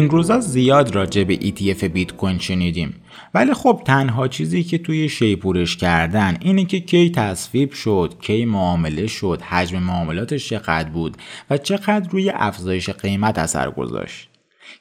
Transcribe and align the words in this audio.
این 0.00 0.10
روزا 0.10 0.40
زیاد 0.40 0.94
راجع 0.94 1.24
به 1.24 1.36
ETF 1.36 1.84
بیت 1.84 2.12
کوین 2.12 2.38
شنیدیم. 2.38 2.94
ولی 3.34 3.54
خب 3.54 3.82
تنها 3.84 4.28
چیزی 4.28 4.62
که 4.62 4.78
توی 4.78 5.08
شیپورش 5.08 5.76
کردن 5.76 6.36
اینه 6.40 6.64
که 6.64 6.80
کی 6.80 7.10
تصویب 7.10 7.72
شد 7.72 8.14
کی 8.20 8.44
معامله 8.44 9.06
شد 9.06 9.42
حجم 9.42 9.78
معاملاتش 9.78 10.48
چقدر 10.48 10.88
بود 10.88 11.16
و 11.50 11.58
چقدر 11.58 12.10
روی 12.10 12.32
افزایش 12.34 12.90
قیمت 12.90 13.38
اثر 13.38 13.70
گذاشت. 13.70 14.28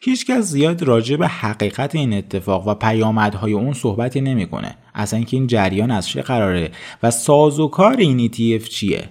هیچکس 0.01 0.43
زیاد 0.43 0.83
راجع 0.83 1.15
به 1.15 1.27
حقیقت 1.27 1.95
این 1.95 2.13
اتفاق 2.13 2.67
و 2.67 2.73
پیامدهای 2.73 3.53
اون 3.53 3.73
صحبتی 3.73 4.21
نمی‌کنه. 4.21 4.75
اصلا 4.95 5.17
اینکه 5.17 5.37
این 5.37 5.47
جریان 5.47 5.91
از 5.91 6.09
چه 6.09 6.21
قراره 6.21 6.71
و 7.03 7.11
سازوکار 7.11 7.97
این 7.97 8.29
ETF 8.29 8.63
چیه؟ 8.69 9.09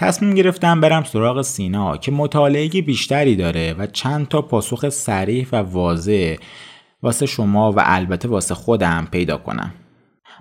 تصمیم 0.00 0.34
گرفتم 0.34 0.80
برم 0.80 1.04
سراغ 1.04 1.42
سینا 1.42 1.96
که 1.96 2.12
مطالعه 2.12 2.68
بیشتری 2.68 3.36
داره 3.36 3.74
و 3.78 3.86
چند 3.86 4.28
تا 4.28 4.42
پاسخ 4.42 4.88
سریح 4.88 5.48
و 5.52 5.56
واضح 5.56 6.36
واسه 7.02 7.26
شما 7.26 7.72
و 7.72 7.76
البته 7.78 8.28
واسه 8.28 8.54
خودم 8.54 9.08
پیدا 9.12 9.36
کنم 9.36 9.72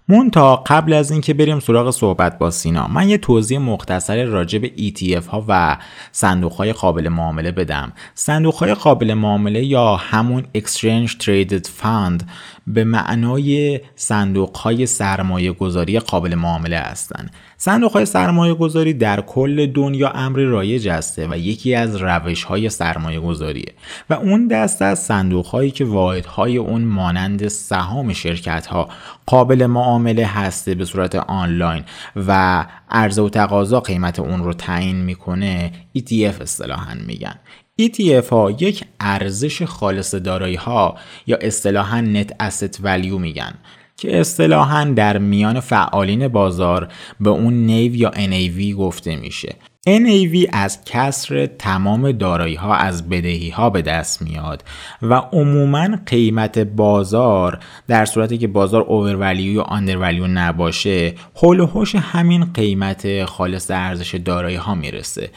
مونتا 0.09 0.55
قبل 0.55 0.93
از 0.93 1.11
اینکه 1.11 1.33
بریم 1.33 1.59
سراغ 1.59 1.91
صحبت 1.91 2.37
با 2.37 2.51
سینا 2.51 2.87
من 2.87 3.09
یه 3.09 3.17
توضیح 3.17 3.59
مختصر 3.59 4.23
راجع 4.23 4.59
به 4.59 4.71
ETF 4.77 5.27
ها 5.27 5.45
و 5.47 5.77
صندوق 6.11 6.53
های 6.53 6.73
قابل 6.73 7.09
معامله 7.09 7.51
بدم 7.51 7.93
صندوق 8.15 8.55
های 8.55 8.73
قابل 8.73 9.13
معامله 9.13 9.65
یا 9.65 9.95
همون 9.95 10.43
Exchange 10.57 11.09
Traded 11.09 11.65
Fund 11.81 12.23
به 12.67 12.83
معنای 12.83 13.79
صندوق 13.95 14.57
های 14.57 14.85
سرمایه 14.85 15.51
گذاری 15.51 15.99
قابل 15.99 16.35
معامله 16.35 16.77
هستند. 16.77 17.31
صندوق 17.61 17.91
های 17.91 18.05
سرمایه 18.05 18.53
گذاری 18.53 18.93
در 18.93 19.21
کل 19.21 19.65
دنیا 19.65 20.09
امر 20.09 20.39
رایج 20.39 20.89
هسته 20.89 21.27
و 21.27 21.37
یکی 21.37 21.75
از 21.75 21.95
روش 21.95 22.43
های 22.43 22.69
سرمایه 22.69 23.19
گذاریه 23.19 23.73
و 24.09 24.13
اون 24.13 24.47
دست 24.47 24.81
از 24.81 24.99
صندوق 24.99 25.45
هایی 25.45 25.71
که 25.71 25.85
واحد 25.85 26.25
های 26.25 26.57
اون 26.57 26.81
مانند 26.81 27.47
سهام 27.47 28.13
شرکت 28.13 28.67
ها 28.67 28.89
قابل 29.25 29.65
معامله 29.65 30.25
هسته 30.25 30.75
به 30.75 30.85
صورت 30.85 31.15
آنلاین 31.15 31.83
و 32.15 32.65
عرضه 32.89 33.21
و 33.21 33.29
تقاضا 33.29 33.79
قیمت 33.79 34.19
اون 34.19 34.43
رو 34.43 34.53
تعیین 34.53 34.95
می‌کنه 34.95 35.71
ETF 35.97 36.41
اصطلاحا 36.41 36.95
میگن. 37.07 37.35
ETF 37.81 38.29
ها 38.29 38.51
یک 38.51 38.85
ارزش 38.99 39.63
خالص 39.63 40.15
دارایی 40.15 40.55
ها 40.55 40.95
یا 41.27 41.37
اصطلاحا 41.41 42.01
نت 42.01 42.49
asset 42.49 42.75
value 42.75 43.19
میگن. 43.19 43.53
که 43.99 44.19
اصطلاحا 44.19 44.83
در 44.83 45.17
میان 45.17 45.59
فعالین 45.59 46.27
بازار 46.27 46.87
به 47.19 47.29
اون 47.29 47.53
نیو 47.53 47.95
یا 47.95 48.11
NAV 48.11 48.75
گفته 48.77 49.15
میشه. 49.15 49.55
NAV 49.87 50.49
از 50.53 50.83
کسر 50.85 51.45
تمام 51.45 52.11
دارایی 52.11 52.55
ها 52.55 52.75
از 52.75 53.09
بدهی 53.09 53.49
ها 53.49 53.69
به 53.69 53.81
دست 53.81 54.21
میاد 54.21 54.63
و 55.01 55.13
عموما 55.13 55.87
قیمت 56.05 56.59
بازار 56.59 57.59
در 57.87 58.05
صورتی 58.05 58.37
که 58.37 58.47
بازار 58.47 58.81
اوورولیو 58.81 59.53
یا 59.53 59.61
آندرولیو 59.61 60.27
نباشه 60.27 61.13
حول 61.35 61.59
و 61.59 61.85
همین 61.99 62.53
قیمت 62.53 63.25
خالص 63.25 63.71
ارزش 63.71 64.15
دارایی 64.15 64.55
ها 64.55 64.75
می‌رسه. 64.75 65.29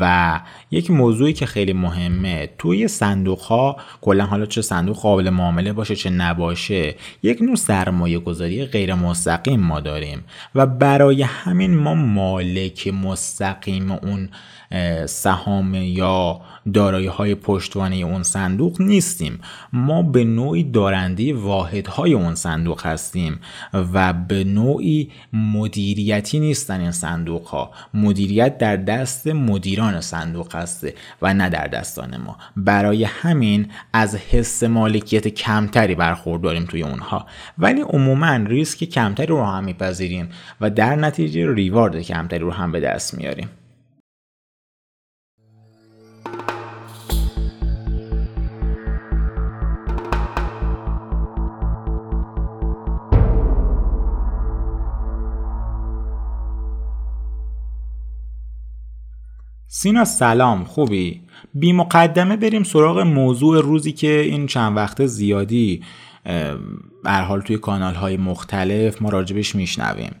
و 0.00 0.40
یک 0.70 0.90
موضوعی 0.90 1.32
که 1.32 1.46
خیلی 1.46 1.72
مهمه 1.72 2.50
توی 2.58 2.88
صندوق 2.88 3.40
ها 3.40 3.76
کلا 4.00 4.24
حالا 4.26 4.46
چه 4.46 4.62
صندوق 4.62 4.96
قابل 4.96 5.30
معامله 5.30 5.72
باشه 5.72 5.96
چه 5.96 6.10
نباشه 6.10 6.94
یک 7.22 7.42
نوع 7.42 7.56
سرمایه 7.56 8.18
گذاری 8.18 8.64
غیر 8.64 8.94
مستقیم 8.94 9.60
ما 9.60 9.80
داریم 9.80 10.24
و 10.54 10.66
برای 10.66 11.22
همین 11.22 11.76
ما 11.76 11.94
مالک 11.94 12.88
مستقیم 12.88 13.90
اون 13.90 14.28
سهام 15.06 15.74
یا 15.74 16.40
دارایی 16.74 17.06
های 17.06 17.34
پشتوانه 17.34 17.96
اون 17.96 18.22
صندوق 18.22 18.80
نیستیم. 18.80 19.40
ما 19.72 20.02
به 20.02 20.24
نوعی 20.24 20.62
دارنده 20.62 21.34
واحدهای 21.34 22.12
اون 22.12 22.34
صندوق 22.34 22.86
هستیم 22.86 23.40
و 23.72 24.12
به 24.12 24.44
نوعی 24.44 25.10
مدیریتی 25.32 26.40
نیستن 26.40 26.80
این 26.80 26.92
صندوق 26.92 27.46
ها 27.46 27.70
مدیریت 27.94 28.58
در 28.58 28.76
دست 28.76 29.26
مدیران 29.70 30.00
صندوق 30.00 30.54
هسته 30.54 30.94
و 31.22 31.34
نه 31.34 31.48
در 31.48 31.66
دستان 31.66 32.16
ما. 32.16 32.36
برای 32.56 33.04
همین 33.04 33.70
از 33.92 34.16
حس 34.16 34.62
مالکیت 34.62 35.28
کمتری 35.28 35.94
برخورداریم 35.94 36.64
توی 36.64 36.82
اونها. 36.82 37.26
ولی 37.58 37.80
عموما 37.80 38.36
ریسک 38.36 38.84
کمتری 38.84 39.26
رو 39.26 39.44
هم 39.44 39.64
میپذیریم 39.64 40.28
و 40.60 40.70
در 40.70 40.96
نتیجه 40.96 41.54
ریوارد 41.54 42.02
کمتری 42.02 42.38
رو 42.38 42.50
هم 42.50 42.72
به 42.72 42.80
دست 42.80 43.14
میاریم. 43.14 43.48
سینا 59.72 60.04
سلام 60.04 60.64
خوبی؟ 60.64 61.20
بی 61.54 61.72
مقدمه 61.72 62.36
بریم 62.36 62.62
سراغ 62.62 62.98
موضوع 62.98 63.60
روزی 63.60 63.92
که 63.92 64.20
این 64.20 64.46
چند 64.46 64.76
وقته 64.76 65.06
زیادی 65.06 65.82
بر 67.04 67.22
حال 67.22 67.40
توی 67.40 67.58
کانال 67.58 67.94
های 67.94 68.16
مختلف 68.16 69.02
ما 69.02 69.08
راجبش 69.08 69.54
میشنویم 69.54 70.12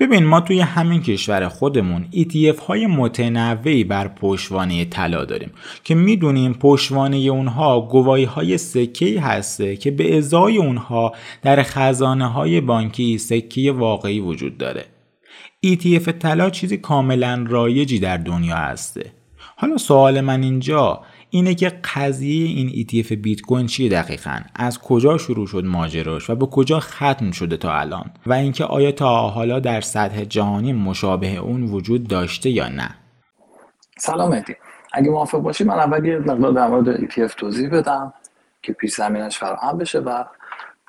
ببین 0.00 0.24
ما 0.26 0.40
توی 0.40 0.60
همین 0.60 1.02
کشور 1.02 1.48
خودمون 1.48 2.06
ETF 2.12 2.58
های 2.58 2.86
متنوعی 2.86 3.84
بر 3.84 4.08
پشتوانه 4.08 4.84
طلا 4.84 5.24
داریم 5.24 5.50
که 5.84 5.94
می‌دونیم 5.94 6.54
پشتوانه 6.54 7.16
اونها 7.16 7.80
گواهی 7.80 8.24
های 8.24 8.58
سکه 8.58 9.20
هسته 9.20 9.76
که 9.76 9.90
به 9.90 10.18
ازای 10.18 10.56
اونها 10.58 11.12
در 11.42 11.62
خزانه 11.62 12.26
های 12.26 12.60
بانکی 12.60 13.18
سکه 13.18 13.72
واقعی 13.72 14.20
وجود 14.20 14.58
داره 14.58 14.84
ETF 15.66 16.10
طلا 16.10 16.50
چیزی 16.50 16.76
کاملا 16.76 17.44
رایجی 17.48 17.98
در 17.98 18.16
دنیا 18.16 18.56
هسته. 18.56 19.12
حالا 19.56 19.76
سوال 19.76 20.20
من 20.20 20.42
اینجا 20.42 21.00
اینه 21.30 21.54
که 21.54 21.68
قضیه 21.94 22.46
این 22.46 22.68
ETF 22.68 23.12
بیت 23.12 23.40
کوین 23.40 23.66
چیه 23.66 23.88
دقیقا؟ 23.88 24.40
از 24.54 24.78
کجا 24.78 25.18
شروع 25.18 25.46
شد 25.46 25.64
ماجراش 25.64 26.30
و 26.30 26.34
به 26.34 26.46
کجا 26.46 26.80
ختم 26.80 27.30
شده 27.30 27.56
تا 27.56 27.74
الان؟ 27.74 28.10
و 28.26 28.32
اینکه 28.32 28.64
آیا 28.64 28.92
تا 28.92 29.28
حالا 29.28 29.60
در 29.60 29.80
سطح 29.80 30.24
جهانی 30.24 30.72
مشابه 30.72 31.36
اون 31.36 31.62
وجود 31.62 32.08
داشته 32.08 32.50
یا 32.50 32.68
نه؟ 32.68 32.94
سلام 33.98 34.30
مهدی. 34.30 34.54
اگه 34.92 35.10
موافق 35.10 35.38
باشی 35.38 35.64
من 35.64 35.74
اول 35.74 36.04
یه 36.04 36.18
مقدار 36.18 36.52
در 36.52 36.68
مورد 36.68 36.96
ETF 37.00 37.34
توضیح 37.34 37.70
بدم 37.70 38.12
که 38.62 38.72
پیش 38.72 38.94
زمینش 38.94 39.38
فراهم 39.38 39.78
بشه 39.78 39.98
و 39.98 40.24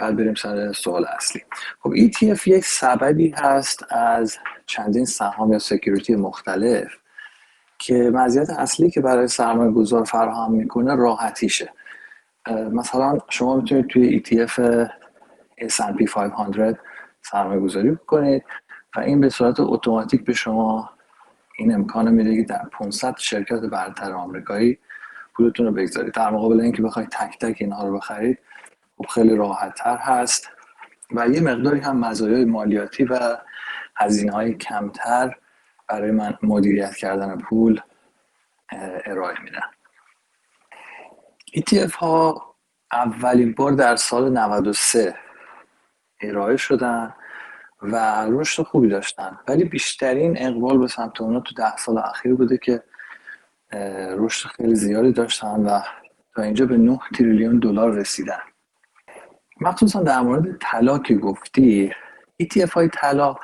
بعد 0.01 0.15
بریم 0.15 0.33
سر 0.33 0.71
سوال 0.71 1.05
اصلی. 1.05 1.41
خب 1.79 1.95
ETF 1.95 2.47
یک 2.47 2.65
سبدی 2.65 3.29
هست 3.37 3.85
از 3.89 4.37
چندین 4.65 5.05
سهام 5.05 5.53
یا 5.53 5.59
سکیوریتی 5.59 6.15
مختلف 6.15 6.87
که 7.79 7.93
مزیت 7.93 8.49
اصلی 8.49 8.91
که 8.91 9.01
برای 9.01 9.27
سرمایه 9.27 9.71
گذار 9.71 10.03
فراهم 10.03 10.51
می‌کنه 10.51 10.95
راحتیشه. 10.95 11.73
مثلا 12.71 13.17
شما 13.29 13.55
می‌تونید 13.55 13.87
توی 13.87 14.23
ETF 14.25 14.59
S&P 15.61 16.13
500 16.13 16.79
سرمایه 17.21 17.59
گذاری 17.59 17.91
بکنید 17.91 18.43
و 18.95 18.99
این 18.99 19.19
به 19.21 19.29
صورت 19.29 19.59
اتوماتیک 19.59 20.25
به 20.25 20.33
شما 20.33 20.89
این 21.57 21.73
امکان 21.73 22.11
میده 22.11 22.35
که 22.35 22.43
در 22.43 22.69
500 22.71 23.15
شرکت 23.17 23.59
برتر 23.59 24.11
آمریکایی 24.11 24.77
پولتون 25.35 25.65
رو 25.65 25.71
بگذارید. 25.71 26.13
در 26.13 26.29
مقابل 26.29 26.61
اینکه 26.61 26.81
بخواید 26.81 27.09
تک 27.09 27.39
تک 27.39 27.57
اینها 27.59 27.87
رو 27.87 27.97
بخرید 27.97 28.39
خب 29.01 29.07
خیلی 29.07 29.35
راحت 29.35 29.75
تر 29.75 29.97
هست 29.97 30.49
و 31.11 31.27
یه 31.27 31.41
مقداری 31.41 31.79
هم 31.79 31.99
مزایای 31.99 32.45
مالیاتی 32.45 33.03
و 33.03 33.37
هزینه 33.95 34.31
های 34.31 34.53
کمتر 34.53 35.35
برای 35.87 36.11
من 36.11 36.37
مدیریت 36.43 36.95
کردن 36.95 37.37
پول 37.37 37.81
ارائه 39.05 39.35
میدن. 39.43 39.69
ETF 41.57 41.93
ها 41.93 42.45
اولین 42.93 43.53
بار 43.53 43.71
در 43.71 43.95
سال 43.95 44.37
93 44.37 45.15
ارائه 46.21 46.57
شدن 46.57 47.15
و 47.81 48.25
رشد 48.29 48.63
خوبی 48.63 48.89
داشتن. 48.89 49.39
ولی 49.47 49.63
بیشترین 49.63 50.37
اقبال 50.39 50.77
به 50.77 50.87
سمت 50.87 51.21
اونا 51.21 51.39
تو 51.39 51.55
ده 51.55 51.77
سال 51.77 51.97
اخیر 51.97 52.35
بوده 52.35 52.57
که 52.57 52.83
رشد 54.17 54.49
خیلی 54.49 54.75
زیادی 54.75 55.11
داشتن 55.11 55.59
و 55.65 55.79
تا 56.35 56.41
اینجا 56.41 56.65
به 56.65 56.77
9 56.77 56.99
تریلیون 57.17 57.59
دلار 57.59 57.91
رسیدن. 57.91 58.50
مخصوصا 59.61 60.03
در 60.03 60.19
مورد 60.19 60.57
طلا 60.59 60.99
که 60.99 61.15
گفتی 61.15 61.93
ETF 62.43 62.71
های 62.71 62.89
طلا 62.93 63.35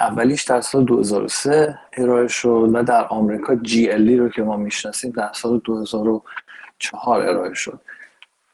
اولیش 0.00 0.42
در 0.42 0.60
سال 0.60 0.84
2003 0.84 1.78
ارائه 1.92 2.28
شد 2.28 2.70
و 2.72 2.82
در 2.82 3.04
آمریکا 3.04 3.56
GLE 3.56 4.18
رو 4.18 4.28
که 4.28 4.42
ما 4.42 4.56
می‌شناسیم 4.56 5.10
در 5.10 5.32
سال 5.32 5.60
2004 5.64 7.20
ارائه 7.20 7.54
شد. 7.54 7.80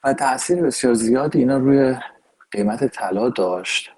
و 0.05 0.13
تاثیر 0.13 0.63
بسیار 0.63 0.95
زیادی 0.95 1.39
اینا 1.39 1.59
روی 1.59 1.95
قیمت 2.51 2.87
طلا 2.87 3.29
داشت. 3.29 3.93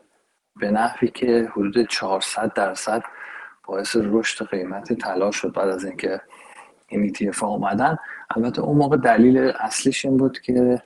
به 0.57 0.71
نحوی 0.71 1.09
که 1.09 1.49
حدود 1.53 1.89
400 1.89 2.53
درصد 2.53 3.03
باعث 3.65 3.97
رشد 4.01 4.47
قیمت 4.47 4.93
طلا 4.93 5.31
شد 5.31 5.53
بعد 5.53 5.69
از 5.69 5.85
اینکه 5.85 6.21
این 6.89 7.15
ETF 7.15 7.43
اومدن. 7.43 7.97
البته 8.37 8.63
اون 8.63 8.77
موقع 8.79 8.97
دلیل 8.97 9.39
اصلیش 9.39 10.05
این 10.05 10.17
بود 10.17 10.41
که 10.41 10.83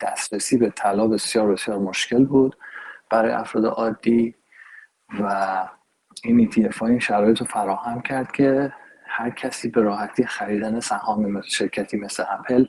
دسترسی 0.00 0.56
به 0.56 0.70
طلا 0.70 1.06
بسیار 1.06 1.52
بسیار 1.52 1.78
مشکل 1.78 2.24
بود 2.24 2.56
برای 3.10 3.32
افراد 3.32 3.66
عادی 3.66 4.34
و 5.20 5.56
این 6.24 6.50
ETF 6.50 6.82
این 6.82 6.98
شرایط 6.98 7.40
رو 7.40 7.46
فراهم 7.46 8.02
کرد 8.02 8.32
که 8.32 8.72
هر 9.06 9.30
کسی 9.30 9.68
به 9.68 9.82
راحتی 9.82 10.24
خریدن 10.24 10.80
سهام 10.80 11.40
شرکتی 11.40 11.96
مثل 11.96 12.24
اپل 12.30 12.66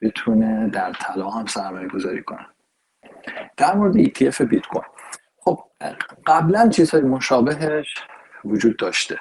بتونه 0.00 0.68
در 0.68 0.92
طلا 0.92 1.30
هم 1.30 1.46
سرمایه 1.46 1.88
گذاری 1.88 2.22
کنه. 2.22 2.46
در 3.56 3.74
مورد 3.74 3.94
ETF 4.04 4.40
بیت 4.40 4.66
کوین. 4.66 4.84
خب 5.38 5.64
قبلا 6.26 6.68
چیزهای 6.68 7.02
مشابهش 7.02 7.94
وجود 8.44 8.76
داشته. 8.76 9.20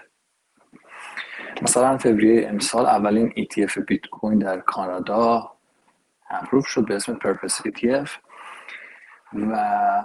مثلا 1.62 1.98
فوریه 1.98 2.50
امسال 2.50 2.86
اولین 2.86 3.34
ETF 3.38 3.78
بیت 3.78 4.06
کوین 4.06 4.40
در 4.40 4.60
کانادا 4.60 5.53
approve 6.34 6.68
شد 6.68 6.85
به 6.85 6.95
اسم 6.95 7.13
Purpose 7.13 7.62
ETF 7.62 8.09
و 9.33 10.03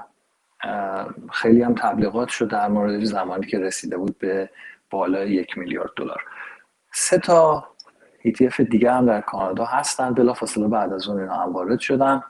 خیلی 1.32 1.62
هم 1.62 1.74
تبلیغات 1.74 2.28
شد 2.28 2.48
در 2.48 2.68
مورد 2.68 3.04
زمانی 3.04 3.46
که 3.46 3.58
رسیده 3.58 3.96
بود 3.96 4.18
به 4.18 4.50
بالای 4.90 5.30
یک 5.30 5.58
میلیارد 5.58 5.90
دلار. 5.96 6.22
سه 6.92 7.18
تا 7.18 7.68
ETF 8.26 8.60
دیگه 8.60 8.92
هم 8.92 9.06
در 9.06 9.20
کانادا 9.20 9.64
هستن 9.64 10.14
بلافاصله 10.14 10.68
بعد 10.68 10.92
از 10.92 11.08
اون 11.08 11.20
اینا 11.20 11.34
هم 11.34 11.52
وارد 11.52 11.78
شدن. 11.78 12.22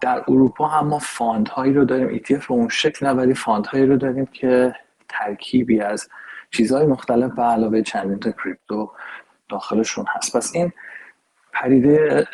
در 0.00 0.24
اروپا 0.28 0.68
هم 0.68 0.86
ما 0.86 0.98
fund 0.98 1.48
هایی 1.48 1.72
رو 1.72 1.84
داریم 1.84 2.18
ETF 2.18 2.46
به 2.46 2.52
اون 2.52 2.68
شکل 2.68 3.06
نه 3.06 3.34
fund 3.34 3.66
هایی 3.66 3.86
رو 3.86 3.96
داریم 3.96 4.26
که 4.26 4.74
ترکیبی 5.08 5.80
از 5.80 6.08
چیزهای 6.50 6.86
مختلف 6.86 7.32
به 7.32 7.42
علاوه 7.42 7.82
چندین 7.82 8.18
تا 8.18 8.30
کریپتو 8.30 8.92
داخلشون 9.48 10.04
هست. 10.08 10.36
پس 10.36 10.54
این 10.54 10.72
پریده 11.60 12.26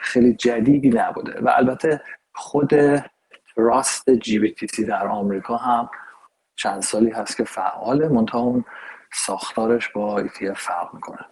خیلی 0.00 0.34
جدیدی 0.34 0.90
نبوده 0.90 1.40
و 1.40 1.52
البته 1.56 2.00
خود 2.34 2.72
راست 3.56 4.10
جی 4.10 4.54
در 4.88 5.06
آمریکا 5.06 5.56
هم 5.56 5.90
چند 6.56 6.82
سالی 6.82 7.10
هست 7.10 7.36
که 7.36 7.44
فعال 7.44 8.08
منتها 8.08 8.38
اون 8.38 8.64
ساختارش 9.12 9.88
با 9.88 10.22
ETF 10.22 10.58
فرق 10.58 10.94
می‌کنه. 10.94 11.24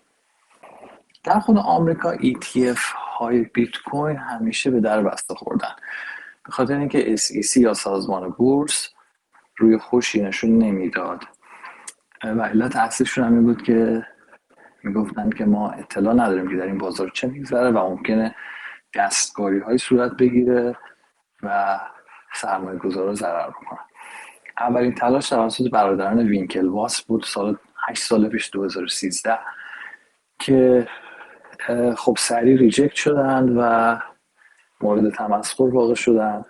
در 1.24 1.40
خود 1.40 1.58
آمریکا 1.58 2.16
ETF 2.16 2.80
های 3.18 3.42
بیت 3.42 3.76
کوین 3.86 4.16
همیشه 4.16 4.70
به 4.70 4.80
در 4.80 5.02
بسته 5.02 5.34
خوردن. 5.34 5.72
به 6.46 6.52
خاطر 6.52 6.78
اینکه 6.78 7.16
SEC 7.16 7.56
یا 7.56 7.74
سازمان 7.74 8.30
بورس 8.30 8.88
روی 9.56 9.78
خوشی 9.78 10.22
نشون 10.22 10.58
نمی‌داد. 10.58 11.24
و 12.24 12.42
علت 12.42 12.76
اصلیشون 12.76 13.24
همین 13.24 13.42
بود 13.42 13.62
که 13.62 14.06
می‌گفتن 14.86 15.30
که 15.30 15.44
ما 15.44 15.70
اطلاع 15.70 16.14
نداریم 16.14 16.48
که 16.48 16.56
در 16.56 16.66
این 16.66 16.78
بازار 16.78 17.10
چه 17.10 17.26
میگذره 17.26 17.70
و 17.70 17.78
ممکنه 17.78 18.34
دستگاری 18.94 19.58
های 19.58 19.78
صورت 19.78 20.12
بگیره 20.12 20.76
و 21.42 21.80
سرمایه 22.34 22.78
گذار 22.78 23.14
ضرر 23.14 23.50
بکنن. 23.50 23.78
اولین 24.58 24.94
تلاش 24.94 25.28
توسط 25.28 25.70
برادران 25.70 26.18
وینکل 26.18 26.66
واس 26.66 27.02
بود 27.02 27.22
سال 27.22 27.56
8 27.88 28.02
سال 28.02 28.28
پیش 28.28 28.50
2013 28.52 29.38
که 30.38 30.88
خب 31.96 32.16
سریع 32.18 32.56
reject 32.56 32.94
شدن 32.94 33.48
و 33.48 33.96
مورد 34.80 35.10
تمسخر 35.10 35.62
واقع 35.62 35.94
شدن 35.94 36.44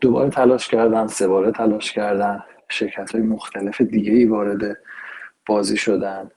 دوباره 0.00 0.30
تلاش 0.30 0.68
کردن 0.68 1.06
سه 1.06 1.28
باره 1.28 1.52
تلاش 1.52 1.92
کردن 1.92 2.42
شرکت 2.68 3.14
های 3.14 3.22
مختلف 3.22 3.80
دیگه 3.80 4.12
ای 4.12 4.24
وارد 4.24 4.76
بازی 5.46 5.76
شدن 5.76 6.30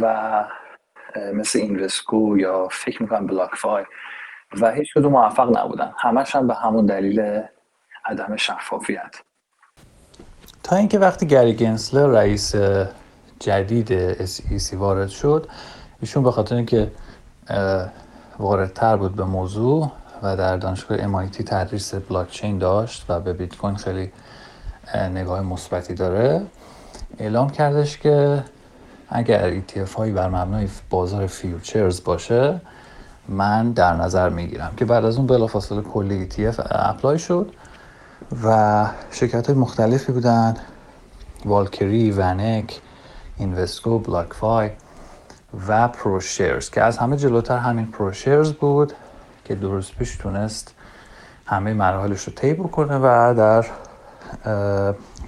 و 0.00 0.44
مثل 1.34 1.58
Invesco 1.58 2.38
یا 2.38 2.68
فکر 2.68 3.02
می‌کنم 3.02 3.26
BlockFi 3.26 3.84
و 4.60 4.70
هیچ 4.70 4.94
کدوم 4.94 5.12
موفق 5.12 5.58
نبودن. 5.58 5.92
همش 5.98 6.36
هم 6.36 6.46
به 6.46 6.54
همون 6.54 6.86
دلیل 6.86 7.42
عدم 8.04 8.36
شفافیت. 8.36 9.16
تا 10.62 10.76
اینکه 10.76 10.98
وقتی 10.98 11.26
گری 11.26 11.52
گنسلر 11.52 12.06
رئیس 12.06 12.54
جدید 13.40 14.16
SEC 14.26 14.74
وارد 14.74 15.08
شد 15.08 15.48
ایشون 16.00 16.22
به 16.22 16.30
خاطر 16.30 16.54
اینکه 16.54 16.90
واردتر 18.38 18.96
بود 18.96 19.16
به 19.16 19.24
موضوع 19.24 19.92
و 20.22 20.36
در 20.36 20.56
دانشگاه 20.56 20.98
MIT 20.98 21.36
تدریس 21.36 21.94
بلاکچین 21.94 22.58
داشت 22.58 23.06
و 23.08 23.20
به 23.20 23.32
بیت 23.32 23.56
کوین 23.56 23.76
خیلی 23.76 24.12
نگاه 24.94 25.40
مثبتی 25.40 25.94
داره 25.94 26.46
اعلام 27.18 27.50
کردش 27.50 27.98
که 27.98 28.44
اگر 29.08 29.60
ETF 29.60 29.94
هایی 29.94 30.12
بر 30.12 30.28
مبنای 30.28 30.68
بازار 30.90 31.26
futures 31.26 32.04
باشه 32.04 32.60
من 33.28 33.72
در 33.72 33.94
نظر 33.94 34.28
می‌گیرم 34.28 34.72
که 34.76 34.84
بعد 34.84 35.04
از 35.04 35.16
اون 35.16 35.26
بلافاصله 35.26 35.82
کلی 35.82 36.28
ETF 36.30 36.60
apply 36.70 37.18
شد 37.18 37.52
و 38.44 38.86
شرکت 39.10 39.46
های 39.46 39.56
مختلفی 39.56 40.12
بودن 40.12 40.56
والکری، 41.44 42.10
ونک، 42.10 42.80
اینوستگو، 43.36 43.98
بلاکفای 43.98 44.70
و 45.68 45.88
پروشیرز 45.88 46.70
که 46.70 46.82
از 46.82 46.98
همه 46.98 47.16
جلوتر 47.16 47.56
همین 47.56 47.86
پروشیرز 47.86 48.52
بود 48.52 48.92
که 49.44 49.54
درست 49.54 49.96
پیش 49.96 50.16
تونست 50.16 50.74
همه 51.46 51.74
مراحلش 51.74 52.24
رو 52.24 52.32
طی 52.32 52.54
بکنه 52.54 52.98
و 52.98 53.34
در 53.36 53.66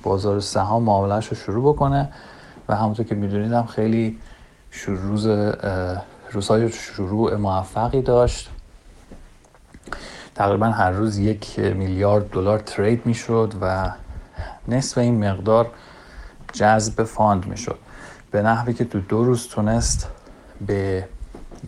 بازار 0.03 0.41
سهام 0.41 0.83
معاملهش 0.83 1.27
رو 1.27 1.37
شروع 1.37 1.75
بکنه 1.75 2.09
و 2.69 2.77
همونطور 2.77 3.07
که 3.07 3.15
می‌دونید 3.15 3.53
هم 3.53 3.67
خیلی 3.67 4.19
روز 4.87 5.29
روزهای 6.31 6.73
شروع 6.73 7.37
موفقی 7.37 8.03
داشت. 8.03 8.51
تقریبا 10.35 10.67
هر 10.67 10.91
روز 10.91 11.19
یک 11.19 11.59
میلیارد 11.59 12.31
دلار 12.31 12.59
trade 12.59 13.07
می‌شد 13.07 13.55
و 13.61 13.91
نصف 14.69 14.99
این 14.99 15.31
مقدار 15.31 15.71
جذب 16.53 17.05
fund 17.05 17.47
می‌شد. 17.47 17.79
به 18.31 18.43
نحوی 18.43 18.75
که 18.75 18.85
تو 18.85 19.01
دو 19.01 19.25
روز 19.25 19.49
تونست 19.49 20.09
به 20.67 21.09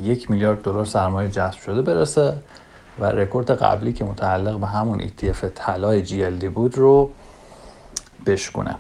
یک 0.01 0.31
میلیارد 0.31 0.63
دلار 0.63 0.85
سرمایه 0.85 1.31
جذب 1.31 1.61
شده 1.61 1.83
برسه 1.83 2.35
و 3.01 3.05
رکورد 3.05 3.51
قبلی 3.51 3.93
که 3.93 4.05
متعلق 4.05 4.59
به 4.59 4.67
همون 4.67 5.01
ETF 5.01 5.47
طلای 5.55 6.07
GLD 6.07 6.45
بود 6.45 6.79
رو 6.79 7.11
بشکنه 8.25 8.77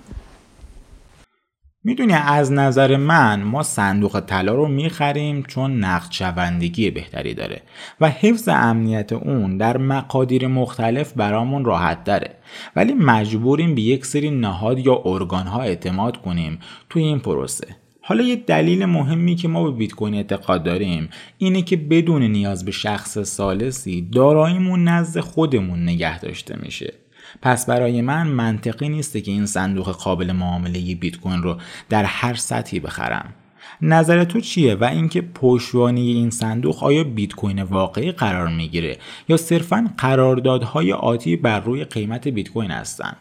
می‌دونی 1.84 2.12
از 2.12 2.52
نظر 2.52 2.96
من 2.96 3.42
ما 3.42 3.62
صندوق 3.62 4.20
طلا 4.20 4.54
رو 4.54 4.68
می‌خریم 4.68 5.42
چون 5.42 5.84
نقد 5.84 6.10
شوندگی 6.10 6.90
بهتری 6.90 7.34
داره 7.34 7.62
و 8.00 8.08
حفظ 8.08 8.48
امنیت 8.48 9.12
اون 9.12 9.56
در 9.56 9.76
مقادیر 9.76 10.46
مختلف 10.46 11.12
برامون 11.12 11.64
راحت 11.64 12.04
داره. 12.04 12.30
ولی 12.76 12.94
مجبوریم 12.94 13.74
به 13.74 13.80
یک 13.80 14.06
سری 14.06 14.30
نهاد 14.30 14.78
یا 14.78 15.02
ارگان 15.04 15.46
ها 15.46 15.62
اعتماد 15.62 16.16
کنیم 16.16 16.58
توی 16.90 17.02
این 17.02 17.18
پروسه. 17.18 17.66
حالا 18.04 18.24
یه 18.24 18.36
دلیل 18.36 18.84
مهمی 18.84 19.34
که 19.34 19.48
ما 19.48 19.64
به 19.64 19.70
بیت 19.70 19.92
کوین 19.92 20.14
اعتقاد 20.14 20.62
داریم 20.62 21.08
اینه 21.38 21.62
که 21.62 21.76
بدون 21.76 22.22
نیاز 22.22 22.64
به 22.64 22.70
شخص 22.70 23.18
سالسی 23.18 24.08
داراییمون 24.12 24.88
نزد 24.88 25.20
خودمون 25.20 25.82
نگه 25.82 26.20
داشته 26.20 26.56
میشه. 26.62 26.94
پس 27.42 27.66
برای 27.66 28.00
من 28.00 28.26
منطقی 28.26 28.88
نیسته 28.88 29.20
که 29.20 29.30
این 29.30 29.46
صندوق 29.46 29.90
قابل 29.90 30.32
معامله 30.32 30.94
بیت 30.94 31.16
کوین 31.16 31.42
رو 31.42 31.58
در 31.88 32.04
هر 32.04 32.34
سطحی 32.34 32.80
بخرم. 32.80 33.34
نظر 33.82 34.24
تو 34.24 34.40
چیه 34.40 34.74
و 34.74 34.84
اینکه 34.84 35.20
پشتوانه 35.20 36.00
این 36.00 36.30
صندوق 36.30 36.84
آیا 36.84 37.04
بیت 37.04 37.34
کوین 37.34 37.62
واقعی 37.62 38.12
قرار 38.12 38.48
می‌گیره 38.48 38.98
یا 39.28 39.36
صرفا 39.36 39.90
قراردادهای 39.98 40.92
آتی 40.92 41.36
بر 41.36 41.60
روی 41.60 41.84
قیمت 41.84 42.28
بیت 42.28 42.48
کوین 42.48 42.70
هستند 42.70 43.16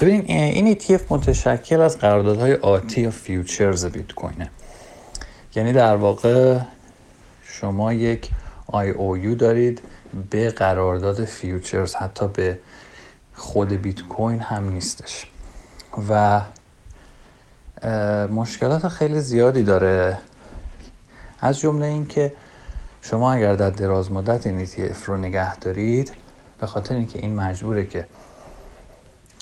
ببین 0.00 0.24
این 0.26 0.74
ETF 0.74 1.00
متشکل 1.10 1.80
از 1.80 1.98
قراردادهای 1.98 2.54
آتی 2.54 3.00
یا 3.00 3.10
futures 3.10 3.86
بیت 3.86 4.12
کوینه. 4.12 4.50
یعنی 5.54 5.72
در 5.72 5.96
واقع 5.96 6.58
شما 7.44 7.92
یک 7.92 8.28
IOU 8.72 9.36
دارید 9.38 9.82
به 10.30 10.50
قرارداد 10.50 11.24
futures 11.24 11.94
حتی 11.94 12.28
به 12.28 12.58
خود 13.34 13.68
بیت 13.68 14.02
کوین 14.02 14.40
هم 14.40 14.68
نیستش. 14.68 15.26
و 16.08 16.40
مشکلات 18.26 18.88
خیلی 18.88 19.20
زیادی 19.20 19.62
داره. 19.62 20.18
از 21.40 21.58
جمله 21.58 21.86
اینکه 21.86 22.32
شما 23.02 23.32
اگر 23.32 23.54
در 23.56 23.70
دراز 23.70 24.12
مدت 24.12 24.46
این 24.46 24.66
ETF 24.66 25.04
رو 25.06 25.16
نگه 25.16 25.56
دارید 25.56 26.12
به 26.60 26.66
خاطر 26.66 26.94
اینکه 26.94 27.18
این 27.18 27.34
مجبوره 27.34 27.86
که 27.86 28.06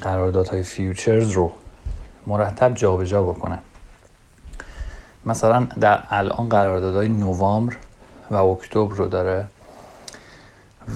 قراردادهای 0.02 0.62
فیوچرز 0.62 1.30
رو 1.30 1.52
مرتب 2.26 2.74
جابجا 2.74 3.22
بکنه. 3.22 3.58
مثلا 5.26 5.66
در 5.80 6.02
الان 6.10 6.48
قراردادهای 6.48 7.08
نوامبر 7.08 7.76
و 8.30 8.34
اکتبر 8.34 8.94
رو 8.94 9.08
داره. 9.08 9.46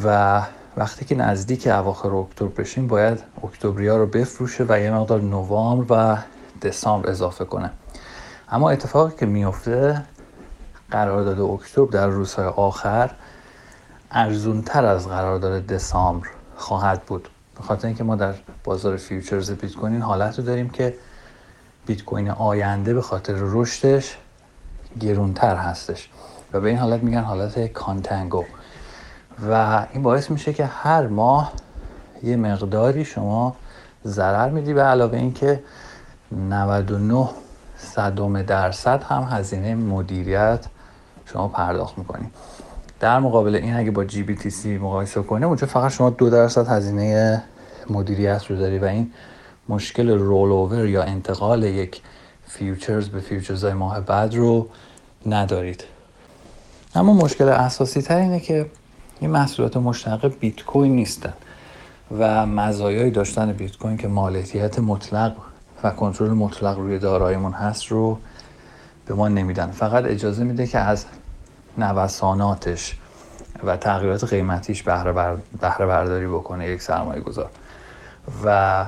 و 0.05 0.43
وقتی 0.77 1.05
که 1.05 1.15
نزدیک 1.15 1.67
اواخر 1.67 2.15
اکتبر 2.15 2.49
بشیم 2.49 2.87
باید 2.87 3.23
اکتبریا 3.45 3.97
رو 3.97 4.07
بفروشه 4.07 4.65
و 4.69 4.81
یه 4.81 4.91
مقدار 4.91 5.21
نوامبر 5.21 5.87
و 5.91 6.19
دسامبر 6.67 7.11
اضافه 7.11 7.45
کنه. 7.45 7.71
اما 8.49 8.71
اتفاقی 8.71 9.17
که 9.19 9.27
میفته 9.27 10.03
قرارداد 10.91 11.41
اکتبر 11.41 11.91
در 11.91 12.07
روزهای 12.07 12.47
آخر 12.47 13.11
ارزونتر 14.11 14.85
از 14.85 15.09
قرارداد 15.09 15.67
دسامبر 15.67 16.29
خواهد 16.57 17.03
بود. 17.03 17.29
به 17.57 17.63
خاطر 17.63 17.87
اینکه 17.87 18.05
ما 18.05 18.17
در 18.17 18.35
بازار 18.65 18.97
فیوچرز 18.97 19.51
بیت 19.51 19.75
کوین 19.75 20.03
حالت 20.03 20.39
رو 20.39 20.45
داریم 20.45 20.71
که 20.71 20.95
بیت 21.87 22.05
کوین 22.05 22.31
آینده 22.31 22.95
به 22.95 23.03
خاطر 23.03 23.35
رشدش 23.37 24.17
گرونتر 25.01 25.57
هستش. 25.57 26.11
و 26.53 26.61
به 26.61 26.69
این 26.69 26.79
حالت 26.79 27.03
میگن 27.03 27.23
حالت 27.23 27.73
کانتنگو. 27.73 28.45
و 29.51 29.87
این 29.93 30.03
باعث 30.03 30.31
میشه 30.31 30.53
که 30.53 30.65
هر 30.65 31.07
ماه 31.07 31.53
یه 32.23 32.37
مقداری 32.37 33.05
شما 33.05 33.57
ضرر 34.07 34.51
میدی. 34.51 34.75
به 34.75 34.83
علاوه 34.83 35.19
اینکه 35.19 35.63
99 36.33 37.29
صدم 37.77 38.43
درصد 38.43 39.03
هم 39.03 39.29
هزینه 39.31 39.75
مدیریت 39.75 40.67
شما 41.25 41.49
پرداخت 41.49 41.99
می‌کنی. 41.99 42.31
در 43.01 43.19
مقابل 43.19 43.55
این 43.55 43.77
اگه 43.77 43.91
با 43.91 44.05
جی 44.05 44.23
بی 44.23 44.35
تی 44.35 44.51
سی 44.51 44.79
مقایسه 44.79 45.23
کنیم 45.23 45.49
اونجا 45.49 45.67
فقط 45.67 45.93
شما 45.93 46.11
دو 46.11 46.31
درصد 46.31 46.69
هزینه 46.69 47.43
مدیریت 47.91 48.47
رو 48.51 48.57
داری 48.57 48.79
و 48.79 48.85
این 48.85 49.11
مشکل 49.69 50.11
رول 50.11 50.53
اوور 50.53 50.87
یا 50.87 51.03
انتقال 51.03 51.63
یک 51.63 52.03
futures 52.47 53.09
به 53.09 53.21
futures 53.21 53.65
ماه 53.65 54.01
بعد 54.01 54.35
رو 54.35 54.69
ندارید. 55.27 55.85
اما 56.95 57.13
مشکل 57.13 57.49
اساسی 57.49 58.03
تر 58.03 58.17
اینه 58.17 58.41
که 58.41 58.67
این 59.21 59.31
محصولات 59.31 59.77
مشتق 59.77 60.27
بیت 60.39 60.65
کوین 60.65 60.97
نیستن 60.97 61.33
و 62.19 62.47
مزایای 62.47 63.11
داشتن 63.11 63.53
بیت 63.53 63.77
کوین 63.77 63.97
که 63.97 64.09
مالکیت 64.09 64.79
مطلق 64.79 65.33
و 65.83 65.91
کنترل 65.91 66.31
مطلق 66.31 66.79
روی 66.79 66.99
داراییمون 66.99 67.53
هست 67.53 67.87
رو 67.87 68.19
به 69.07 69.15
ما 69.15 69.29
نمیدن. 69.29 69.71
فقط 69.71 70.05
اجازه 70.05 70.45
میده 70.45 70.67
که 70.67 70.79
از 70.79 71.05
نوساناتش 71.79 72.97
و 73.65 73.77
تغییرات 73.77 74.25
قیمتیش 74.25 74.83
بهره, 74.83 75.13
برداری 75.79 76.27
بکنه 76.27 76.69
یک 76.69 76.83
سرمایه 76.83 77.21
گذار. 77.21 77.51
و 78.45 78.85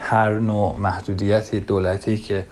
هر 0.00 0.38
نوع 0.38 0.76
محدودیت 0.78 1.54
دولتی 1.54 2.16
که 2.16 2.46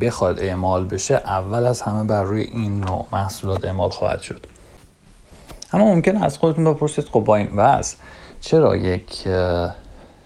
بخواد 0.00 0.40
اعمال 0.40 0.84
بشه 0.84 1.14
اول 1.14 1.66
از 1.66 1.82
همه 1.82 2.04
بر 2.04 2.22
روی 2.22 2.40
این 2.40 2.80
نوع 2.80 3.06
محصولات 3.12 3.64
اعمال 3.64 3.90
خواهد 3.90 4.20
شد. 4.20 4.46
اما 5.72 5.84
ممکن 5.84 6.16
از 6.16 6.38
خودتون 6.38 6.64
بپرسید 6.64 7.04
خب 7.04 7.20
با 7.20 7.36
این 7.36 7.48
وضع 7.56 7.96
چرا 8.40 8.76
یک 8.76 9.28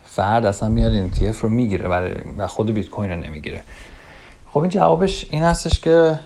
فرد 0.05 0.47
اصلا 0.47 0.69
میاد 0.69 0.93
این 0.93 1.13
ETF 1.13 1.37
رو 1.37 1.49
می‌گیره 1.49 1.89
و 2.39 2.47
خود 2.47 2.71
بیت 2.71 2.91
کوین 2.91 3.11
رو 3.11 3.17
نمی‌گیره؟ 3.17 3.63
خب 4.53 4.59
این 4.59 4.71
جوابش 4.71 5.27
این 5.31 5.43
هستش 5.43 5.81
که 5.81 6.19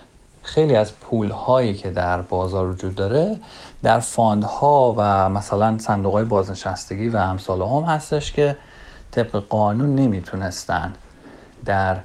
خیلی 0.43 0.75
از 0.75 0.99
پول 0.99 1.29
هایی 1.29 1.73
که 1.73 1.89
در 1.89 2.21
بازار 2.21 2.67
وجود 2.67 2.95
داره 2.95 3.37
در 3.83 3.99
fund 3.99 4.43
ها 4.43 4.95
و 4.97 5.29
مثلا 5.29 5.77
صندوق 5.77 6.13
های 6.13 6.25
بازنشستگی 6.25 7.09
و 7.09 7.17
امثال 7.17 7.61
هم 7.61 7.83
هستش 7.83 8.31
که 8.31 8.57
طبق 9.11 9.43
قانون 9.49 9.95
نمی‌تونستن 9.95 10.93
در 11.65 11.97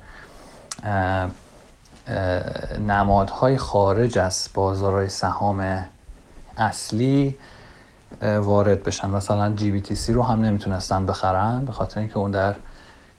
نمادهای 2.80 3.58
خارج 3.58 4.18
از 4.18 4.48
بازارهای 4.54 5.08
سهام 5.08 5.84
اصلی 6.58 7.36
وارد 8.22 8.82
بشن. 8.82 9.10
مثلا 9.10 9.52
GBTC 9.54 10.12
رو 10.12 10.22
هم 10.22 10.40
نمی‌تونستن 10.40 11.06
بخرن 11.06 11.64
به 11.64 11.72
خاطر 11.72 12.00
اینکه 12.00 12.18
اون 12.18 12.30
در 12.30 12.54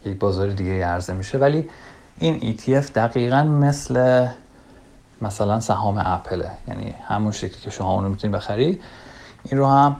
یک 0.05 0.19
بازار 0.19 0.49
دیگه 0.49 0.85
عرضه 0.85 1.13
میشه. 1.13 1.37
ولی 1.37 1.69
این 2.19 2.57
ETF 2.57 2.91
دقیقا 2.91 3.43
مثل 3.43 4.27
مثلا 5.21 5.59
سهام 5.59 6.01
اپله 6.05 6.51
یعنی 6.67 6.95
همون 7.07 7.31
شکلی 7.31 7.61
که 7.61 7.69
شما 7.69 7.93
اونو 7.93 8.09
می‌تونید 8.09 8.35
بخرید 8.35 8.81
این 9.43 9.59
رو 9.59 9.67
هم 9.67 9.95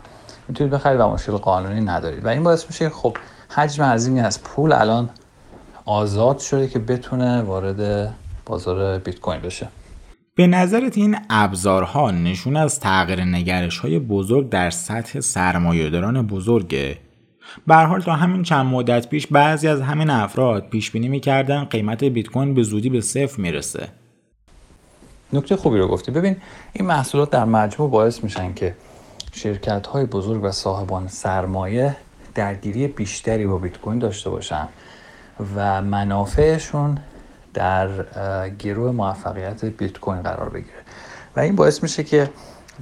می‌تونید 0.48 0.74
بخرید 0.74 1.00
و 1.00 1.08
مشکل 1.10 1.32
قانونی 1.32 1.82
ندارید 1.82 2.26
و 2.26 2.28
این 2.28 2.44
باعث 2.44 2.66
میشه 2.68 2.90
خب 2.90 3.18
حجم 3.50 3.84
عظیمی 3.84 4.20
از 4.20 4.44
پول 4.44 4.74
الان 4.74 5.10
آزاد 5.86 6.40
شده 6.40 6.68
که 6.68 6.80
بتونه 6.80 7.42
وارد 7.42 8.14
بازار 8.46 9.00
بیت 9.00 9.20
کوین 9.20 9.42
بشه. 9.42 9.68
به 10.38 10.48
نظرت 10.48 10.98
این 10.98 11.18
ابزارها 11.30 12.12
نشون 12.12 12.56
از 12.56 12.80
تغییر 12.80 13.24
نگرش 13.24 13.80
های 13.80 14.00
بزرگ 14.00 14.50
در 14.50 14.70
سطح 14.70 15.20
سرمایهداران 15.20 16.28
بزرگه؟ 16.28 16.98
به 17.68 18.00
تا 18.06 18.14
همین 18.14 18.44
چند 18.44 18.66
مدت 18.66 19.10
پیش 19.10 19.28
بعضی 19.28 19.68
از 19.68 19.82
همین 19.82 20.10
افراد 20.10 20.70
پیش 20.70 20.92
بینی 20.92 21.08
می‌کردن 21.08 21.64
قیمت 21.64 22.04
بیت 22.04 22.28
کوین 22.28 22.54
به 22.54 22.64
زودی 22.64 22.90
به 22.90 23.02
صفر 23.02 23.42
می‌رسه. 23.42 23.88
نکته 25.34 25.56
خوبی 25.56 25.78
رو 25.78 25.88
گفتی. 25.88 26.12
ببین 26.12 26.36
این 26.74 26.88
محصولات 26.88 27.30
در 27.30 27.46
مجموع 27.46 27.90
باعث 27.90 28.24
میشن 28.24 28.54
که 28.54 28.76
شرکت 29.34 29.88
های 29.88 30.06
بزرگ 30.06 30.44
و 30.44 30.52
صاحبان 30.52 31.08
سرمایه 31.08 31.96
درگیری 32.36 32.88
بیشتری 32.88 33.48
با 33.48 33.58
بیت 33.58 33.78
کوین 33.78 34.00
داشته 34.00 34.30
باشن 34.30 34.68
و 35.56 35.82
منافعشون 35.82 36.98
در 37.56 37.90
گروه 38.50 38.92
موفقیت 38.92 39.66
بیت 39.66 39.98
کوین 39.98 40.22
قرار 40.22 40.50
بگیره. 40.50 40.78
و 41.36 41.40
این 41.40 41.56
باعث 41.56 41.84
میشه 41.84 42.04
که 42.04 42.30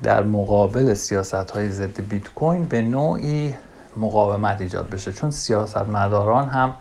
در 0.04 0.24
مقابل 0.24 0.94
سیاست 0.94 1.34
های 1.34 1.70
ضد 1.70 2.02
بیت 2.02 2.28
کوین 2.28 2.66
به 2.66 2.82
نوعی 2.82 3.56
مقاومت 3.98 4.62
ایجاد 4.62 4.90
بشه. 4.90 5.14
چون 5.14 5.32
سیاست 5.32 5.78
مداران 5.78 6.50
هم 6.50 6.74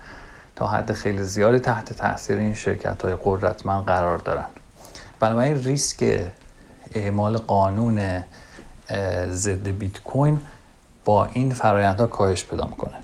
تا 0.57 0.67
حد 0.67 0.93
خیلی 0.93 1.23
زیادی 1.23 1.59
تحت 1.59 1.93
تاثیر 1.93 2.39
این 2.39 2.55
شرکت 2.55 3.03
های 3.03 3.17
قدرتمند 3.25 3.85
قرار 3.85 4.19
دارن. 4.19 4.47
بنابراین 5.21 5.65
ریسک 5.65 6.21
اعمال 6.95 7.37
قانون 7.37 8.25
ضد 9.29 9.69
بیت 9.69 10.03
کوین 10.03 10.41
با 11.05 11.25
این 11.25 11.51
فرایندها 11.51 12.07
کاهش 12.07 12.45
پیدا 12.45 12.65
می‌کنه. 12.65 12.95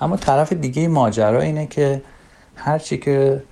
اما 0.00 0.16
طرف 0.16 0.52
دیگه 0.52 0.88
ماجرا 0.88 1.40
اینه 1.40 1.66
که 1.66 2.02
هرچی 2.60 2.98
که 2.98 3.42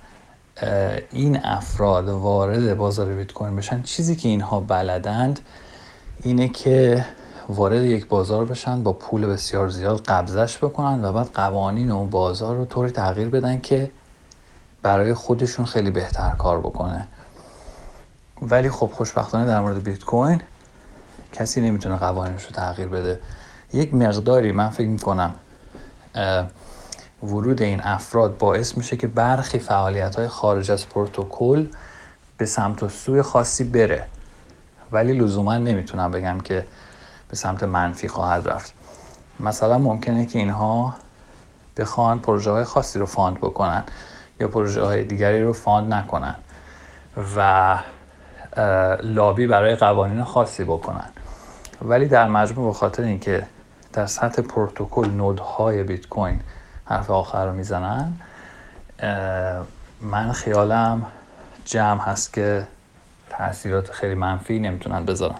این 1.11 1.45
افراد 1.45 2.09
وارد 2.09 2.77
بازار 2.77 3.13
بیت 3.13 3.33
کوین 3.33 3.55
بشن 3.55 3.81
چیزی 3.81 4.15
که 4.15 4.29
اینها 4.29 4.59
بلدند 4.59 5.39
اینه 6.23 6.47
که 6.49 7.05
وارد 7.49 7.83
یک 7.83 8.07
بازار 8.07 8.45
بشن 8.45 8.83
با 8.83 8.93
پول 8.93 9.25
بسیار 9.25 9.69
زیاد 9.69 10.01
قبضش 10.01 10.57
بکنن 10.57 11.05
و 11.05 11.11
بعد 11.11 11.29
قوانین 11.33 11.91
اون 11.91 12.09
بازار 12.09 12.55
رو 12.55 12.65
طوری 12.65 12.91
تغییر 12.91 13.29
بدن 13.29 13.61
که 13.61 13.91
برای 14.81 15.13
خودشون 15.13 15.65
خیلی 15.65 15.91
بهتر 15.91 16.29
کار 16.29 16.59
بکنه. 16.59 17.07
ولی 18.41 18.69
خب 18.69 18.91
خوشبختانه 18.93 19.45
در 19.45 19.59
مورد 19.59 19.83
بیت 19.83 20.03
کوین 20.03 20.41
کسی 21.33 21.61
نمی‌تونه 21.61 21.95
قوانینش 21.95 22.43
رو 22.43 22.51
تغییر 22.51 22.87
بده. 22.87 23.19
یک 23.73 23.93
مقداری 23.93 24.51
من 24.51 24.69
فکر 24.69 24.87
می‌کنم 24.87 25.35
ورود 27.23 27.61
این 27.61 27.81
افراد 27.81 28.37
باعث 28.37 28.77
میشه 28.77 28.97
که 28.97 29.07
برخی 29.07 29.59
فعالیت 29.59 30.15
های 30.15 30.27
خارج 30.27 30.71
از 30.71 30.89
پروتکل 30.89 31.67
به 32.37 32.45
سمت 32.45 32.83
و 32.83 32.89
سوی 32.89 33.21
خاصی 33.21 33.63
بره. 33.63 34.05
ولی 34.91 35.13
لزوما 35.13 35.57
نمی‌تونم 35.57 36.11
بگم 36.11 36.39
که 36.39 36.65
به 37.29 37.35
سمت 37.35 37.63
منفی 37.63 38.07
خواهد 38.07 38.47
رفت. 38.47 38.73
مثلا 39.39 39.77
ممکنه 39.77 40.25
که 40.25 40.39
اینها 40.39 40.95
بخوان 41.77 42.19
پروژه 42.19 42.51
های 42.51 42.63
خاصی 42.63 42.99
رو 42.99 43.05
fund 43.05 43.37
بکنن 43.37 43.83
یا 44.39 44.47
پروژه 44.47 44.83
های 44.83 45.03
دیگری 45.03 45.43
رو 45.43 45.53
fund 45.53 45.93
نکنن 45.93 46.35
و 47.37 47.77
لابی 49.03 49.47
برای 49.47 49.75
قوانین 49.75 50.23
خاصی 50.23 50.63
بکنن. 50.63 51.09
ولی 51.81 52.07
در 52.07 52.27
مجموع 52.27 52.67
به 52.67 52.73
خاطر 52.73 53.03
اینکه 53.03 53.47
در 53.93 54.05
سطح 54.05 54.41
پروتکل 54.41 55.09
node 55.09 55.58
های 55.58 55.83
بیت 55.83 56.07
کوین 56.07 56.39
حرف 56.89 57.09
آخر 57.09 57.45
رو 57.45 57.53
می‌زنن. 57.53 58.13
من 60.01 60.31
خیالم 60.31 61.05
جمع 61.65 62.01
هست 62.01 62.33
که 62.33 62.67
تاثیرات 63.29 63.91
خیلی 63.91 64.15
منفی 64.15 64.59
نمی‌تونن 64.59 65.05
بذارن. 65.05 65.35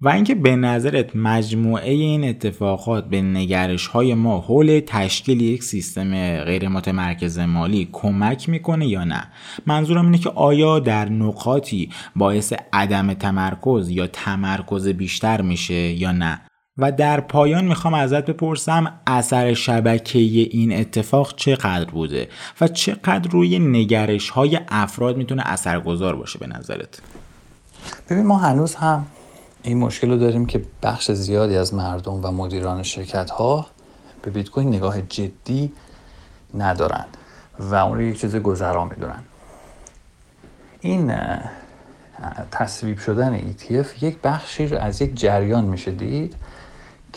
و 0.00 0.08
اینکه 0.08 0.34
به 0.34 0.56
نظرت 0.56 1.16
مجموعه 1.16 1.90
این 1.90 2.28
اتفاقات 2.28 3.04
به 3.04 3.22
نگرش 3.22 3.86
های 3.86 4.14
ما 4.14 4.40
حول 4.40 4.80
تشکیل 4.86 5.40
یک 5.40 5.62
سیستم 5.62 6.40
غیر 6.44 6.68
متمرکز 6.68 7.38
مالی 7.38 7.88
کمک 7.92 8.48
می‌کنه 8.48 8.86
یا 8.86 9.04
نه؟ 9.04 9.28
منظورم 9.66 10.04
اینه 10.04 10.18
که 10.18 10.30
آیا 10.30 10.78
در 10.78 11.08
نقاطی 11.08 11.90
باعث 12.16 12.52
عدم 12.72 13.14
تمرکز 13.14 13.90
یا 13.90 14.06
تمرکز 14.06 14.88
بیشتر 14.88 15.42
میشه 15.42 15.74
یا 15.74 16.12
نه؟ 16.12 16.40
و 16.78 16.92
در 16.92 17.20
پایان 17.20 17.64
می‌خوام 17.64 17.94
ازت 17.94 18.26
بپرسم 18.26 18.92
اثر 19.06 19.54
شبکه 19.54 20.18
این 20.18 20.72
اتفاق 20.72 21.36
چقدر 21.36 21.90
بوده 21.90 22.28
و 22.60 22.68
چقدر 22.68 23.30
روی 23.30 23.58
نگرش 23.58 24.30
های 24.30 24.60
افراد 24.68 25.16
می‌تونه 25.16 25.42
اثرگذار 25.46 26.16
باشه 26.16 26.38
به 26.38 26.46
نظرت؟ 26.46 27.00
ببین 28.10 28.26
ما 28.26 28.38
هنوز 28.38 28.74
هم 28.74 29.06
این 29.62 29.78
مشکل 29.78 30.10
رو 30.10 30.18
داریم 30.18 30.46
که 30.46 30.64
بخش 30.82 31.10
زیادی 31.10 31.56
از 31.56 31.74
مردم 31.74 32.24
و 32.24 32.30
مدیران 32.30 32.82
شرکت 32.82 33.30
ها 33.30 33.66
به 34.22 34.30
بیت 34.30 34.50
کوین 34.50 34.68
نگاه 34.68 35.02
جدی 35.02 35.72
ندارن 36.54 37.04
و 37.58 37.74
اون 37.74 37.98
رو 37.98 38.02
یک 38.02 38.20
چیز 38.20 38.36
گذرا 38.36 38.84
می‌دونن. 38.84 39.22
این 40.80 41.12
تصویب 42.50 42.98
شدن 42.98 43.38
ETF 43.38 44.02
یک 44.02 44.18
بخشی 44.18 44.76
از 44.76 45.02
یک 45.02 45.14
جریان 45.14 45.64
میشه 45.64 45.90
دید 45.90 46.34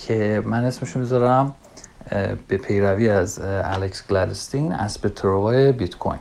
که 0.08 0.44
من 0.46 0.65
اسمش 0.65 0.96
می‌ذارم 0.96 1.56
به 2.48 2.58
پیروی 2.58 3.10
از 3.10 3.39
الکس 3.44 4.08
گلادستین 4.08 4.72
اسپتروای 4.72 5.72
بیت 5.72 5.96
کوین 5.96 6.20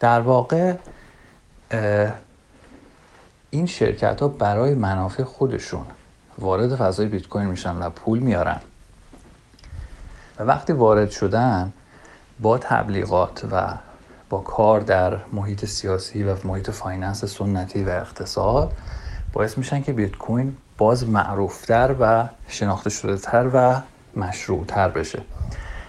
در 0.00 0.20
واقع 0.20 0.74
این 3.50 3.66
شرکت 3.66 4.20
ها 4.20 4.28
برای 4.28 4.74
منافع 4.74 5.22
خودشون 5.22 5.86
وارد 6.38 6.76
فضای 6.76 7.06
بیت 7.06 7.28
کوین 7.28 7.46
میشن 7.46 7.76
و 7.76 7.90
پول 7.90 8.18
میارن. 8.18 8.60
و 10.38 10.42
وقتی 10.42 10.72
وارد 10.72 11.10
شدن 11.10 11.72
با 12.40 12.58
تبلیغات 12.58 13.44
و 13.52 13.74
با 14.30 14.38
کار 14.38 14.80
در 14.80 15.18
محیط 15.32 15.64
سیاسی 15.64 16.22
و 16.22 16.36
محیط 16.44 16.70
finance 16.70 17.24
سنتی 17.24 17.84
و 17.84 17.88
اقتصاد 17.88 18.72
باعث 19.32 19.58
میشن 19.58 19.82
که 19.82 19.92
بیت 19.92 20.16
کوین 20.16 20.56
باز 20.82 21.08
معروفتر 21.08 21.94
و 22.00 22.28
شناخته 22.48 22.90
شده 22.90 23.16
تر 23.16 23.50
و 23.54 23.80
مشروعتر 24.16 24.88
بشه. 24.88 25.22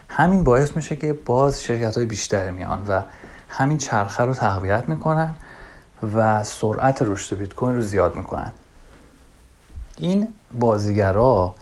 همین 0.10 0.44
باعث 0.44 0.76
میشه 0.76 0.96
که 0.96 1.14
باز 1.14 1.64
شرکت 1.64 1.98
های 1.98 2.06
بیشتری 2.06 2.52
میان 2.52 2.88
و 2.88 3.02
همین 3.50 3.78
چرخه 3.78 4.24
رو 4.24 4.34
تقویت 4.34 4.90
می‌کنن 4.90 5.36
و 6.16 6.44
سرعت 6.44 7.02
رشد 7.02 7.38
بیت 7.38 7.54
کوین 7.54 7.76
رو 7.76 7.82
زیاد 7.82 8.16
می‌کنن. 8.16 8.52
این 9.98 10.28
بازیگرا 10.60 11.56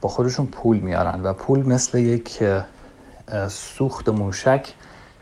با 0.00 0.08
خودشون 0.08 0.46
پول 0.46 0.78
میارن 0.78 1.22
و 1.22 1.32
پول 1.32 1.66
مثل 1.66 1.98
یک 1.98 2.42
سوخت 3.48 4.08
موشک 4.08 4.74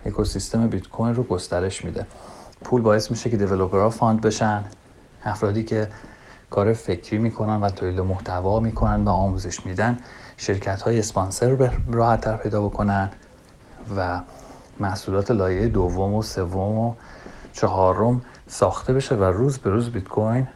اکوسیستم 0.07 0.67
بیت 0.67 0.89
کوین 0.89 1.15
رو 1.15 1.23
گسترش 1.23 1.85
میده. 1.85 2.07
پول 2.65 2.83
باعث 2.83 3.11
میشه 3.11 3.31
که 3.31 3.37
developer 3.37 3.91
ها 3.91 3.97
fund 3.97 4.21
بشن. 4.21 4.65
افرادی 5.25 5.65
که 5.65 5.89
کار 6.51 6.73
فکری 6.73 7.19
می‌کنن 7.19 7.61
و 7.61 7.71
تولید 7.71 8.01
محتوا 8.01 8.61
می‌کنن 8.61 9.05
و 9.05 9.11
آموزش 9.11 9.67
میدن. 9.67 9.99
شرکت 10.37 10.83
های 10.83 10.99
اسپانسر 10.99 11.71
راحت 11.91 12.21
تر 12.21 12.37
پیدا 12.37 12.69
بکنن 12.69 13.11
و 13.97 14.21
محصولات 14.81 15.31
لایه 15.31 15.69
دوم 15.69 16.15
و 16.15 16.23
سوم 16.23 16.79
و 16.79 16.95
چهارم 17.53 18.23
ساخته 18.47 18.93
بشه 18.93 19.15
و 19.15 19.25
روز 19.25 19.59
به 19.59 19.71
روز 19.71 19.91
بیت 19.91 20.09
کوین 20.09 20.49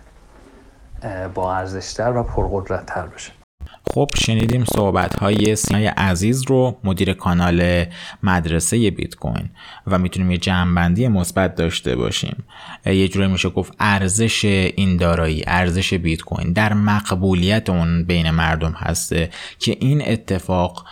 با 1.35 1.55
ارزشتر 1.55 2.17
و 2.17 2.23
پرقدرتتر 2.23 3.07
بشه. 3.07 3.42
خب 3.91 4.09
شنیدیم 4.15 4.65
صحبت 4.65 5.19
های 5.19 5.57
سینای 5.57 5.87
عزیز 5.87 6.43
رو 6.49 6.79
مدیر 6.85 7.13
کانال 7.13 7.85
مدرسه 8.23 8.91
بیت 8.91 9.15
کوین 9.15 9.51
و 9.87 9.99
می‌تونیم 9.99 10.31
یه 10.31 10.39
جمعبندی 10.39 11.09
مثبت 11.09 11.55
داشته 11.55 11.97
باشیم. 11.97 12.45
یه 12.87 13.09
جوری 13.09 13.27
میشه 13.27 13.49
گفت 13.49 13.73
ارزش 13.81 14.45
این 14.45 14.97
دارایی 14.97 15.45
ارزش 15.47 15.95
بیت 15.95 16.21
کوین 16.21 16.53
در 16.53 16.75
مقبولیت 16.75 17.71
اون 17.71 18.05
بین 18.05 18.31
مردم 18.31 18.73
هسته 18.73 19.31
که 19.59 19.77
این 19.81 20.03
اتفاق 20.09 20.87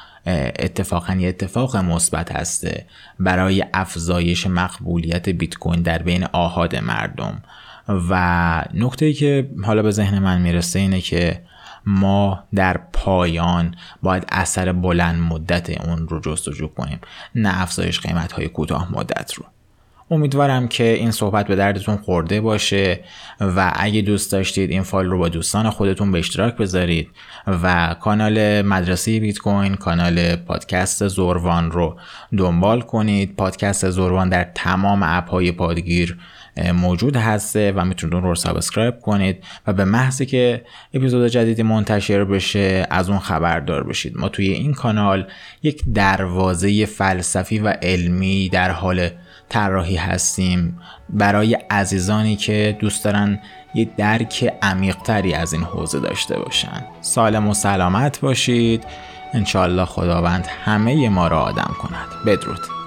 اتفاقا 0.59 1.15
یه 1.15 1.29
اتفاق 1.29 1.77
مثبت 1.77 2.33
هسته 2.33 2.87
برای 3.19 3.65
افزایش 3.75 4.47
مقبولیت 4.47 5.29
بیت 5.29 5.55
کوین 5.55 5.83
در 5.83 6.03
بین 6.03 6.25
آهاد 6.33 6.77
مردم. 6.77 7.43
و 8.11 8.65
نکته 8.75 9.07
ای 9.07 9.13
که 9.13 9.51
حالا 9.65 9.83
به 9.83 9.91
ذهن 9.91 10.19
من 10.19 10.41
می‌رسه 10.41 10.79
اینه 10.79 11.01
که 11.01 11.43
ما 11.87 12.45
در 12.55 12.81
پایان 12.93 13.75
باید 14.03 14.27
اثر 14.29 14.73
بلند 14.73 15.21
مدت 15.21 15.81
اون 15.87 16.09
رو 16.09 16.21
جستجو 16.21 16.69
کنیم 16.69 17.01
نه 17.35 17.63
افزایش 17.63 18.01
قیمت 18.01 18.33
های 18.33 18.49
کوتاه 18.49 18.93
مدت 18.93 19.35
رو. 19.35 19.45
امیدوارم 20.11 20.69
که 20.69 20.85
این 20.85 21.11
صحبت 21.11 21.47
به 21.47 21.57
دردتون 21.57 21.97
خورده 21.97 22.41
باشه 22.41 23.01
و 23.41 23.73
اگه 23.77 24.03
دوست 24.03 24.33
داشتید 24.33 24.71
این 24.71 24.83
فایل 24.83 25.11
رو 25.11 25.19
با 25.19 25.29
دوستان 25.29 25.71
خودتون 25.71 26.13
به 26.13 26.19
اشتراک 26.19 26.57
بذارید 26.57 27.09
و 27.47 27.97
کانال 28.01 28.63
مدرسه 28.63 29.21
بیت 29.21 29.39
کوین 29.39 29.75
کانال 29.75 30.37
پادکست 30.37 31.09
زروان 31.09 31.71
رو 31.71 31.97
دنبال 32.37 32.81
کنید. 32.81 33.37
پادکست 33.37 33.91
زروان 33.91 34.29
در 34.29 34.45
تمام 34.55 35.03
app 35.03 35.31
های 35.31 35.53
پادگیر 35.53 36.19
موجود 36.75 37.17
هسته 37.17 37.73
و 37.73 37.85
می‌تونید 37.85 38.15
اون 38.15 38.25
رو 38.25 38.35
subscribe 38.35 39.01
کنید 39.01 39.45
و 39.67 39.73
به 39.73 39.85
محضی 39.85 40.27
که 40.27 40.65
اپیزود 40.95 41.29
جدیدی 41.29 41.63
منتشر 41.63 42.25
بشه 42.25 42.87
از 42.91 43.11
اون 43.11 43.19
خبردار 43.19 43.85
بشید. 43.85 44.17
ما 44.17 44.29
توی 44.29 44.49
این 44.49 44.75
کانال 44.75 45.27
یک 45.63 45.83
دروازه 45.95 46.87
فلسفی 46.87 47.59
و 47.59 47.69
علمی 47.69 48.49
در 48.49 48.71
حال 48.71 49.09
طراحی 49.49 49.97
هستیم. 49.97 50.79
برای 51.09 51.55
عزیزانی 51.71 52.37
که 52.37 52.77
دوست 52.81 53.05
دارن 53.05 53.41
یه 53.75 53.89
درک 53.97 54.55
عمیقتری 54.63 55.35
از 55.35 55.53
این 55.53 55.63
حوزه 55.63 56.01
داشته 56.01 56.39
باشن. 56.39 56.85
سالم 57.01 57.49
و 57.49 57.55
سلامت 57.55 58.21
باشید. 58.21 58.85
انشالله 59.33 59.85
خداوند 59.85 60.47
همه 60.65 61.09
ما 61.09 61.29
را 61.29 61.41
آدم 61.41 61.75
کند. 61.83 62.25
بدرود. 62.27 62.80